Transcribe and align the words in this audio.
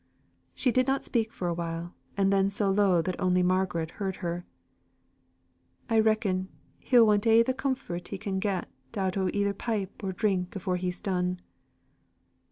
She 0.55 0.71
did 0.71 0.87
not 0.87 1.03
speak 1.03 1.31
for 1.31 1.47
a 1.47 1.53
while, 1.53 1.93
and 2.17 2.33
then 2.33 2.49
so 2.49 2.71
low 2.71 3.03
that 3.03 3.21
only 3.21 3.43
Margaret 3.43 3.91
heard 3.91 4.15
her: 4.15 4.47
"I 5.91 5.99
reckon, 5.99 6.47
he'll 6.79 7.05
want 7.05 7.27
a' 7.27 7.43
the 7.43 7.53
comfort 7.53 8.07
he 8.07 8.17
can 8.17 8.39
get 8.39 8.67
out 8.97 9.15
o' 9.15 9.29
either 9.31 9.53
pipe 9.53 10.03
or 10.03 10.11
drink 10.11 10.55
afore 10.55 10.77
he's 10.77 11.01
done." 11.01 11.39